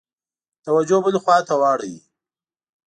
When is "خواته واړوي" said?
1.23-1.99